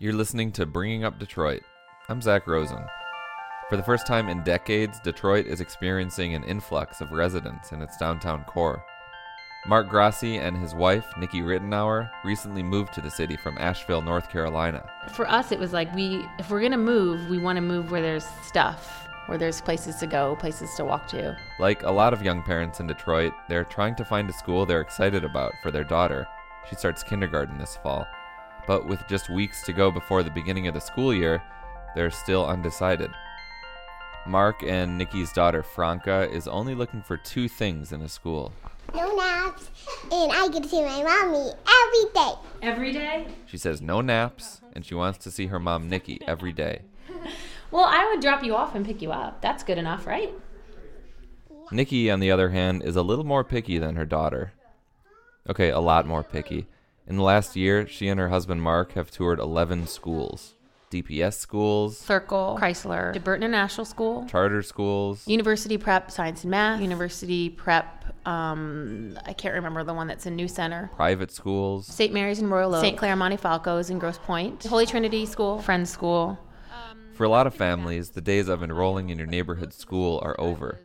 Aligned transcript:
You're 0.00 0.12
listening 0.12 0.50
to 0.52 0.66
Bringing 0.66 1.04
Up 1.04 1.20
Detroit. 1.20 1.62
I'm 2.08 2.20
Zach 2.20 2.48
Rosen. 2.48 2.84
For 3.70 3.76
the 3.76 3.82
first 3.84 4.08
time 4.08 4.28
in 4.28 4.42
decades, 4.42 4.98
Detroit 4.98 5.46
is 5.46 5.60
experiencing 5.60 6.34
an 6.34 6.42
influx 6.42 7.00
of 7.00 7.12
residents 7.12 7.70
in 7.70 7.80
its 7.80 7.96
downtown 7.96 8.42
core. 8.42 8.84
Mark 9.68 9.88
Grassi 9.88 10.38
and 10.38 10.56
his 10.56 10.74
wife, 10.74 11.06
Nikki 11.16 11.42
Rittenour, 11.42 12.10
recently 12.24 12.60
moved 12.60 12.92
to 12.94 13.00
the 13.00 13.10
city 13.10 13.36
from 13.36 13.56
Asheville, 13.58 14.02
North 14.02 14.28
Carolina. 14.30 14.84
For 15.12 15.30
us, 15.30 15.52
it 15.52 15.60
was 15.60 15.72
like 15.72 15.94
we, 15.94 16.26
if 16.40 16.50
we're 16.50 16.60
gonna 16.60 16.76
move, 16.76 17.30
we 17.30 17.38
want 17.38 17.56
to 17.56 17.62
move 17.62 17.92
where 17.92 18.02
there's 18.02 18.26
stuff, 18.42 19.06
where 19.26 19.38
there's 19.38 19.60
places 19.60 19.94
to 20.00 20.08
go, 20.08 20.34
places 20.40 20.74
to 20.74 20.84
walk 20.84 21.06
to. 21.10 21.36
Like 21.60 21.84
a 21.84 21.90
lot 21.92 22.12
of 22.12 22.20
young 22.20 22.42
parents 22.42 22.80
in 22.80 22.88
Detroit, 22.88 23.32
they're 23.48 23.62
trying 23.62 23.94
to 23.94 24.04
find 24.04 24.28
a 24.28 24.32
school 24.32 24.66
they're 24.66 24.80
excited 24.80 25.24
about 25.24 25.52
for 25.62 25.70
their 25.70 25.84
daughter. 25.84 26.26
She 26.68 26.74
starts 26.74 27.04
kindergarten 27.04 27.58
this 27.58 27.78
fall. 27.80 28.08
But 28.66 28.86
with 28.86 29.00
just 29.08 29.30
weeks 29.30 29.62
to 29.64 29.72
go 29.72 29.90
before 29.90 30.22
the 30.22 30.30
beginning 30.30 30.66
of 30.68 30.74
the 30.74 30.80
school 30.80 31.14
year, 31.14 31.42
they're 31.94 32.10
still 32.10 32.46
undecided. 32.46 33.10
Mark 34.26 34.62
and 34.62 34.96
Nikki's 34.96 35.32
daughter 35.32 35.62
Franca 35.62 36.30
is 36.30 36.48
only 36.48 36.74
looking 36.74 37.02
for 37.02 37.16
two 37.16 37.48
things 37.48 37.92
in 37.92 38.00
a 38.00 38.08
school 38.08 38.52
no 38.94 39.14
naps, 39.16 39.70
and 40.10 40.32
I 40.32 40.48
get 40.48 40.62
to 40.62 40.68
see 40.68 40.82
my 40.82 41.02
mommy 41.02 41.50
every 41.50 42.12
day. 42.12 42.32
Every 42.62 42.92
day? 42.92 43.26
She 43.46 43.58
says 43.58 43.80
no 43.80 44.00
naps, 44.00 44.60
and 44.72 44.84
she 44.84 44.94
wants 44.94 45.18
to 45.18 45.30
see 45.30 45.46
her 45.46 45.58
mom 45.58 45.88
Nikki 45.88 46.20
every 46.26 46.52
day. 46.52 46.82
well, 47.70 47.84
I 47.84 48.08
would 48.10 48.20
drop 48.20 48.44
you 48.44 48.54
off 48.54 48.74
and 48.74 48.84
pick 48.84 49.02
you 49.02 49.12
up. 49.12 49.40
That's 49.40 49.64
good 49.64 49.78
enough, 49.78 50.06
right? 50.06 50.32
Nikki, 51.70 52.10
on 52.10 52.20
the 52.20 52.30
other 52.30 52.50
hand, 52.50 52.82
is 52.82 52.96
a 52.96 53.02
little 53.02 53.24
more 53.24 53.44
picky 53.44 53.78
than 53.78 53.96
her 53.96 54.04
daughter. 54.04 54.52
Okay, 55.48 55.70
a 55.70 55.80
lot 55.80 56.06
more 56.06 56.22
picky. 56.22 56.66
In 57.06 57.16
the 57.16 57.22
last 57.22 57.54
year, 57.54 57.86
she 57.86 58.08
and 58.08 58.18
her 58.18 58.30
husband 58.30 58.62
Mark 58.62 58.92
have 58.92 59.10
toured 59.10 59.38
11 59.38 59.86
schools. 59.88 60.54
DPS 60.90 61.34
schools, 61.34 61.98
Circle, 61.98 62.56
Chrysler, 62.60 63.14
DeBurt 63.14 63.36
International 63.36 63.84
School, 63.84 64.26
charter 64.28 64.62
schools, 64.62 65.26
University 65.26 65.76
Prep 65.76 66.08
Science 66.08 66.44
and 66.44 66.52
Math, 66.52 66.80
University 66.80 67.50
Prep, 67.50 68.04
um, 68.28 69.18
I 69.26 69.32
can't 69.32 69.54
remember 69.54 69.82
the 69.82 69.92
one 69.92 70.06
that's 70.06 70.24
in 70.24 70.36
New 70.36 70.46
Center, 70.46 70.90
private 70.94 71.32
schools, 71.32 71.88
St. 71.88 72.12
Mary's 72.12 72.38
in 72.38 72.48
Royal 72.48 72.76
Oak, 72.76 72.84
St. 72.84 72.96
Clare 72.96 73.16
Montefalco's 73.16 73.90
in 73.90 73.98
Grosse 73.98 74.18
Pointe, 74.18 74.62
Holy 74.64 74.86
Trinity 74.86 75.26
School, 75.26 75.58
Friends 75.58 75.90
School. 75.90 76.38
For 77.14 77.24
a 77.24 77.28
lot 77.28 77.48
of 77.48 77.54
families, 77.54 78.10
the 78.10 78.20
days 78.20 78.48
of 78.48 78.62
enrolling 78.62 79.08
in 79.10 79.18
your 79.18 79.26
neighborhood 79.26 79.72
school 79.72 80.20
are 80.22 80.40
over. 80.40 80.80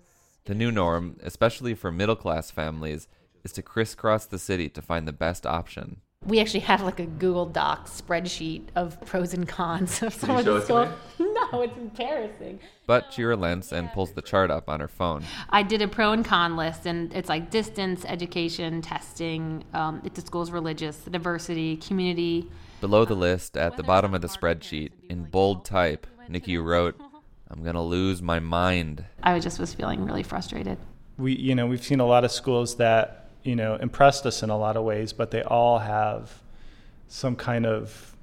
The 0.45 0.55
new 0.55 0.71
norm, 0.71 1.17
especially 1.21 1.75
for 1.75 1.91
middle 1.91 2.15
class 2.15 2.49
families, 2.49 3.08
is 3.43 3.52
to 3.53 3.61
crisscross 3.61 4.25
the 4.25 4.39
city 4.39 4.69
to 4.69 4.81
find 4.81 5.08
the 5.08 5.13
best 5.13 5.45
option 5.45 6.02
we 6.29 6.39
actually 6.39 6.59
have 6.61 6.81
like 6.81 6.99
a 6.99 7.05
Google 7.05 7.47
Docs 7.47 8.01
spreadsheet 8.01 8.63
of 8.75 8.99
pros 9.01 9.33
and 9.33 9.47
cons 9.47 10.03
of 10.03 10.13
some 10.13 10.37
of 10.37 10.45
the 10.45 10.61
schools. 10.61 10.89
no, 11.19 11.61
it's 11.61 11.75
embarrassing. 11.75 12.59
But 12.85 13.11
she 13.11 13.23
relents 13.23 13.71
and 13.71 13.91
pulls 13.93 14.11
the 14.11 14.21
chart 14.21 14.51
up 14.51 14.69
on 14.69 14.79
her 14.79 14.87
phone. 14.87 15.23
I 15.49 15.63
did 15.63 15.81
a 15.81 15.87
pro 15.87 16.11
and 16.11 16.23
con 16.23 16.55
list, 16.55 16.85
and 16.85 17.13
it's 17.13 17.29
like 17.29 17.49
distance, 17.49 18.05
education, 18.05 18.81
testing, 18.81 19.63
um, 19.73 20.01
if 20.03 20.13
the 20.13 20.21
school's 20.21 20.51
religious, 20.51 20.97
diversity, 20.97 21.77
community. 21.77 22.49
Below 22.79 23.05
the 23.05 23.15
list, 23.15 23.57
at 23.57 23.75
the 23.75 23.83
bottom 23.83 24.13
of 24.13 24.21
the 24.21 24.27
spreadsheet, 24.27 24.91
in 25.09 25.23
bold 25.23 25.65
type, 25.65 26.05
Nikki 26.27 26.57
wrote, 26.57 26.99
I'm 27.49 27.63
going 27.63 27.75
to 27.75 27.81
lose 27.81 28.21
my 28.21 28.39
mind. 28.39 29.03
I 29.23 29.39
just 29.39 29.59
was 29.59 29.73
feeling 29.73 30.05
really 30.05 30.23
frustrated. 30.23 30.77
We, 31.17 31.35
you 31.35 31.55
know, 31.55 31.65
we've 31.65 31.83
seen 31.83 31.99
a 31.99 32.05
lot 32.05 32.23
of 32.23 32.31
schools 32.31 32.75
that 32.77 33.28
you 33.43 33.55
know, 33.55 33.75
impressed 33.75 34.25
us 34.25 34.43
in 34.43 34.49
a 34.49 34.57
lot 34.57 34.75
of 34.77 34.83
ways, 34.83 35.13
but 35.13 35.31
they 35.31 35.43
all 35.43 35.79
have 35.79 36.41
some 37.07 37.35
kind 37.35 37.65
of 37.65 38.15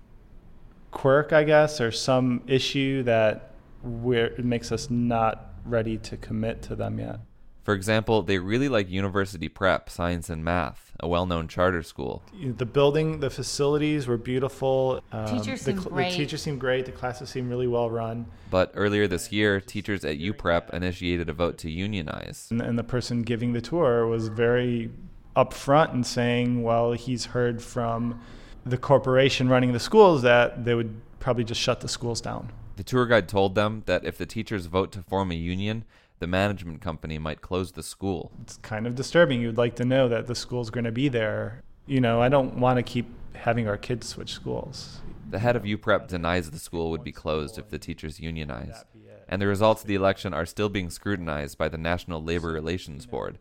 quirk, 0.90 1.32
I 1.32 1.44
guess, 1.44 1.80
or 1.80 1.90
some 1.90 2.42
issue 2.46 3.02
that 3.04 3.52
makes 3.82 4.72
us 4.72 4.90
not 4.90 5.52
ready 5.64 5.98
to 5.98 6.16
commit 6.16 6.62
to 6.62 6.76
them 6.76 6.98
yet. 6.98 7.20
For 7.66 7.74
example, 7.74 8.22
they 8.22 8.38
really 8.38 8.68
like 8.68 8.88
University 8.88 9.48
Prep, 9.48 9.90
Science 9.90 10.30
and 10.30 10.44
Math, 10.44 10.92
a 11.00 11.08
well 11.08 11.26
known 11.26 11.48
charter 11.48 11.82
school. 11.82 12.22
The 12.40 12.64
building, 12.64 13.18
the 13.18 13.28
facilities 13.28 14.06
were 14.06 14.16
beautiful. 14.16 15.00
Um, 15.10 15.26
teachers 15.26 15.64
the, 15.64 15.72
seemed 15.72 15.84
great. 15.84 16.12
The 16.12 16.16
teachers 16.16 16.42
seemed 16.42 16.60
great. 16.60 16.86
The 16.86 16.92
classes 16.92 17.28
seemed 17.28 17.50
really 17.50 17.66
well 17.66 17.90
run. 17.90 18.26
But 18.52 18.70
earlier 18.76 19.08
this 19.08 19.32
year, 19.32 19.60
teachers 19.60 20.04
at 20.04 20.16
UPrep 20.16 20.72
initiated 20.72 21.28
a 21.28 21.32
vote 21.32 21.58
to 21.58 21.68
unionize. 21.68 22.46
And, 22.52 22.62
and 22.62 22.78
the 22.78 22.84
person 22.84 23.22
giving 23.22 23.52
the 23.52 23.60
tour 23.60 24.06
was 24.06 24.28
very 24.28 24.92
upfront 25.34 25.92
in 25.92 26.04
saying, 26.04 26.62
well, 26.62 26.92
he's 26.92 27.24
heard 27.24 27.60
from 27.60 28.20
the 28.64 28.78
corporation 28.78 29.48
running 29.48 29.72
the 29.72 29.80
schools 29.80 30.22
that 30.22 30.64
they 30.64 30.76
would 30.76 31.00
probably 31.18 31.42
just 31.42 31.60
shut 31.60 31.80
the 31.80 31.88
schools 31.88 32.20
down. 32.20 32.52
The 32.76 32.84
tour 32.84 33.06
guide 33.06 33.28
told 33.28 33.56
them 33.56 33.82
that 33.86 34.04
if 34.04 34.18
the 34.18 34.26
teachers 34.26 34.66
vote 34.66 34.92
to 34.92 35.02
form 35.02 35.32
a 35.32 35.34
union, 35.34 35.84
the 36.18 36.26
management 36.26 36.80
company 36.80 37.18
might 37.18 37.42
close 37.42 37.72
the 37.72 37.82
school. 37.82 38.32
It's 38.42 38.56
kind 38.58 38.86
of 38.86 38.94
disturbing. 38.94 39.40
You'd 39.40 39.58
like 39.58 39.76
to 39.76 39.84
know 39.84 40.08
that 40.08 40.26
the 40.26 40.34
school's 40.34 40.70
going 40.70 40.84
to 40.84 40.92
be 40.92 41.08
there. 41.08 41.62
You 41.86 42.00
know, 42.00 42.20
I 42.20 42.28
don't 42.28 42.56
want 42.56 42.78
to 42.78 42.82
keep 42.82 43.06
having 43.34 43.68
our 43.68 43.76
kids 43.76 44.08
switch 44.08 44.32
schools. 44.32 45.00
The 45.30 45.38
head 45.38 45.54
of 45.54 45.62
UPrep 45.62 46.08
denies 46.08 46.50
the 46.50 46.58
school 46.58 46.90
would 46.90 47.04
be 47.04 47.12
closed 47.12 47.58
if 47.58 47.68
the 47.68 47.78
teachers 47.78 48.18
unionize. 48.18 48.84
And 49.28 49.42
the 49.42 49.46
results 49.46 49.82
of 49.82 49.88
the 49.88 49.94
election 49.94 50.34
are 50.34 50.46
still 50.46 50.68
being 50.68 50.90
scrutinized 50.90 51.58
by 51.58 51.68
the 51.68 51.78
National 51.78 52.22
Labor 52.22 52.48
Relations 52.48 53.06
Board. 53.06 53.38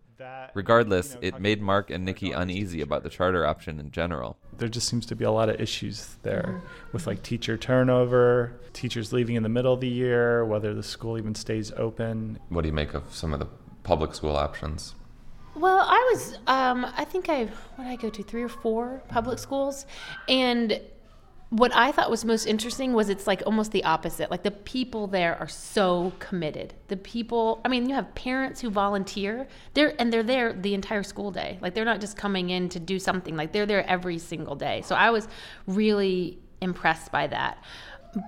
Regardless, 0.53 1.17
it 1.21 1.39
made 1.39 1.61
Mark 1.61 1.89
and 1.89 2.05
Nikki 2.05 2.31
uneasy 2.31 2.81
about 2.81 3.03
the 3.03 3.09
charter 3.09 3.45
option 3.45 3.79
in 3.79 3.91
general. 3.91 4.37
There 4.57 4.69
just 4.69 4.87
seems 4.87 5.05
to 5.07 5.15
be 5.15 5.25
a 5.25 5.31
lot 5.31 5.49
of 5.49 5.59
issues 5.59 6.17
there 6.23 6.61
with 6.91 7.05
like 7.05 7.21
teacher 7.23 7.57
turnover, 7.57 8.53
teachers 8.73 9.11
leaving 9.11 9.35
in 9.35 9.43
the 9.43 9.49
middle 9.49 9.73
of 9.73 9.81
the 9.81 9.89
year, 9.89 10.45
whether 10.45 10.73
the 10.73 10.83
school 10.83 11.17
even 11.17 11.35
stays 11.35 11.71
open. 11.73 12.39
What 12.49 12.61
do 12.61 12.67
you 12.67 12.73
make 12.73 12.93
of 12.93 13.03
some 13.13 13.33
of 13.33 13.39
the 13.39 13.47
public 13.83 14.15
school 14.15 14.35
options? 14.35 14.95
Well, 15.55 15.79
I 15.79 16.11
was, 16.13 16.37
um, 16.47 16.85
I 16.97 17.05
think 17.05 17.29
I, 17.29 17.45
what 17.45 17.85
did 17.85 17.87
I 17.87 17.95
go 17.95 18.09
to, 18.09 18.23
three 18.23 18.43
or 18.43 18.49
four 18.49 19.01
public 19.07 19.39
schools? 19.39 19.85
And 20.27 20.81
what 21.49 21.73
I 21.73 21.91
thought 21.93 22.09
was 22.09 22.25
most 22.25 22.45
interesting 22.45 22.91
was 22.91 23.07
it's 23.07 23.27
like 23.27 23.41
almost 23.45 23.71
the 23.71 23.83
opposite. 23.85 24.29
Like 24.29 24.43
the 24.43 24.51
people 24.51 25.07
there 25.07 25.37
are 25.39 25.47
so 25.47 26.11
committed. 26.19 26.73
The 26.89 26.97
people, 26.97 27.61
I 27.63 27.69
mean, 27.69 27.87
you 27.87 27.95
have 27.95 28.13
parents 28.15 28.59
who 28.59 28.69
volunteer. 28.69 29.47
They're 29.73 29.99
and 29.99 30.11
they're 30.11 30.23
there 30.23 30.51
the 30.51 30.73
entire 30.73 31.03
school 31.03 31.31
day. 31.31 31.57
Like 31.61 31.73
they're 31.73 31.85
not 31.85 32.01
just 32.01 32.17
coming 32.17 32.49
in 32.49 32.67
to 32.69 32.79
do 32.79 32.99
something. 32.99 33.37
Like 33.37 33.53
they're 33.53 33.65
there 33.65 33.87
every 33.87 34.17
single 34.17 34.55
day. 34.55 34.81
So 34.81 34.95
I 34.95 35.11
was 35.11 35.27
really 35.67 36.39
impressed 36.61 37.11
by 37.11 37.27
that. 37.27 37.63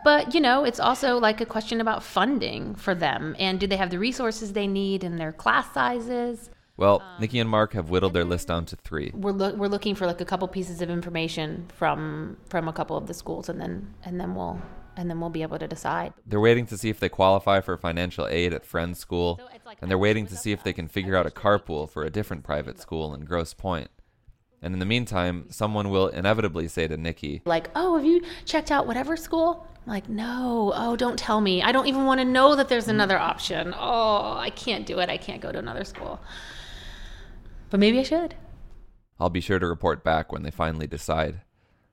But, 0.04 0.34
you 0.34 0.42
know, 0.42 0.64
it's 0.64 0.80
also 0.80 1.18
like 1.18 1.42
a 1.42 1.46
question 1.46 1.82
about 1.82 2.04
funding 2.04 2.76
for 2.76 2.94
them 2.94 3.36
and 3.40 3.60
do 3.60 3.68
they 3.68 3.78
have 3.78 3.90
the 3.90 4.00
resources 4.00 4.54
they 4.54 4.68
need 4.68 5.04
in 5.04 5.16
their 5.16 5.32
class 5.32 5.74
sizes? 5.74 6.50
Well, 6.78 7.02
um, 7.02 7.22
Nikki 7.22 7.40
and 7.40 7.50
Mark 7.50 7.74
have 7.74 7.90
whittled 7.90 8.14
their 8.14 8.24
list 8.24 8.48
down 8.48 8.66
to 8.68 8.76
three. 8.76 9.12
We're 9.14 9.32
lo- 9.32 9.56
we're 9.56 9.68
looking 9.68 9.96
for 9.96 10.06
like 10.06 10.22
a 10.22 10.26
couple 10.26 10.48
pieces 10.48 10.82
of 10.82 10.90
information 10.90 11.68
from 11.76 12.38
from 12.48 12.68
a 12.68 12.74
couple 12.74 12.96
of 12.96 13.08
the 13.08 13.16
schools, 13.16 13.50
and 13.50 13.60
then 13.60 13.94
and 14.06 14.20
then 14.20 14.36
we'll 14.36 14.62
and 14.96 15.10
then 15.10 15.20
we'll 15.20 15.32
be 15.32 15.42
able 15.42 15.60
to 15.60 15.68
decide. 15.68 16.14
They're 16.26 16.40
waiting 16.40 16.68
to 16.68 16.78
see 16.78 16.90
if 16.90 17.00
they 17.00 17.10
qualify 17.10 17.62
for 17.62 17.78
financial 17.78 18.28
aid 18.28 18.54
at 18.54 18.66
Friends 18.66 19.00
School, 19.00 19.42
and 19.82 19.90
they're 19.90 19.98
waiting 19.98 20.28
to 20.28 20.36
see 20.36 20.52
if 20.52 20.64
they 20.64 20.74
can 20.74 20.88
figure 20.88 21.16
out 21.16 21.26
a 21.26 21.32
carpool 21.32 21.90
for 21.90 22.04
a 22.04 22.10
different 22.12 22.44
private 22.44 22.80
school 22.80 23.14
in 23.14 23.26
Grosse 23.26 23.54
Pointe. 23.54 23.92
And 24.60 24.74
in 24.74 24.80
the 24.80 24.88
meantime, 24.88 25.46
someone 25.52 25.92
will 25.92 26.08
inevitably 26.08 26.68
say 26.68 26.88
to 26.88 26.98
Nikki, 26.98 27.42
like, 27.46 27.70
"Oh, 27.76 27.96
have 27.96 28.06
you 28.06 28.22
checked 28.46 28.72
out 28.72 28.86
whatever 28.86 29.18
school?" 29.18 29.68
I'm 29.86 29.94
like, 29.94 30.10
"No. 30.10 30.74
Oh, 30.76 30.96
don't 30.96 31.18
tell 31.18 31.42
me. 31.42 31.64
I 31.64 31.72
don't 31.72 31.88
even 31.88 32.06
want 32.06 32.20
to 32.20 32.26
know 32.26 32.56
that 32.56 32.70
there's 32.70 32.88
another 32.88 33.18
option. 33.18 33.74
Oh, 33.78 34.36
I 34.38 34.52
can't 34.52 34.86
do 34.86 35.00
it. 35.00 35.10
I 35.10 35.18
can't 35.18 35.42
go 35.42 35.52
to 35.52 35.58
another 35.58 35.84
school." 35.84 36.20
But 37.70 37.80
maybe 37.80 38.00
I 38.00 38.04
should. 38.04 38.36
I'll 39.20 39.30
be 39.30 39.42
sure 39.42 39.60
to 39.60 39.68
report 39.68 40.04
back 40.04 40.32
when 40.32 40.44
they 40.44 40.52
finally 40.52 40.88
decide. 40.88 41.42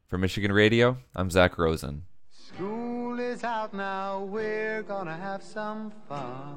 For 0.06 0.18
Michigan 0.18 0.52
Radio, 0.52 0.98
I'm 1.16 1.30
Zach 1.30 1.58
Rosen. 1.58 2.04
School 2.30 3.18
is 3.18 3.42
out 3.42 3.74
now, 3.74 4.22
we're 4.24 4.82
gonna 4.82 5.16
have 5.16 5.42
some 5.42 5.90
fun. 6.08 6.56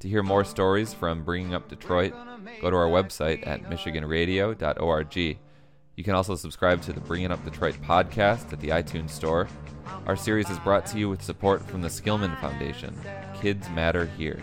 To 0.00 0.08
hear 0.08 0.22
more 0.22 0.44
stories 0.44 0.92
from 0.92 1.24
Bringing 1.24 1.54
Up 1.54 1.68
Detroit, 1.68 2.12
go 2.60 2.70
to 2.70 2.76
our 2.76 2.88
website 2.88 3.46
at 3.46 3.62
michiganradio.org. 3.64 5.16
You 5.16 6.04
can 6.04 6.14
also 6.14 6.36
subscribe 6.36 6.82
to 6.82 6.92
the 6.92 7.00
Bringing 7.00 7.30
Up 7.30 7.44
Detroit 7.44 7.76
podcast 7.82 8.52
at 8.52 8.60
the 8.60 8.68
iTunes 8.68 9.10
Store. 9.10 9.48
Our 10.06 10.16
series 10.16 10.48
is 10.50 10.58
brought 10.60 10.86
to 10.86 10.98
you 10.98 11.08
with 11.08 11.22
support 11.22 11.62
from 11.68 11.82
the 11.82 11.88
Skillman 11.88 12.38
Foundation. 12.40 12.98
Kids 13.40 13.68
Matter 13.70 14.06
Here. 14.16 14.42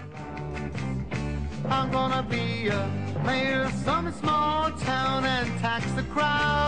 I'm 1.65 1.91
gonna 1.91 2.23
be 2.29 2.67
a 2.67 2.89
mayor 3.25 3.63
of 3.63 3.73
some 3.73 4.11
small 4.13 4.71
town 4.71 5.25
and 5.25 5.59
tax 5.59 5.91
the 5.93 6.03
crowds. 6.03 6.66